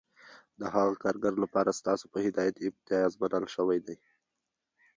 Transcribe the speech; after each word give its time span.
د 0.59 0.61
هغه 0.75 0.93
کارګر 1.03 1.33
لپاره 1.43 1.77
ستاسو 1.79 2.05
په 2.13 2.19
هدایت 2.25 2.55
امتیاز 2.67 3.11
منل 3.21 3.45
شوی 3.55 3.79
دی 3.85 3.95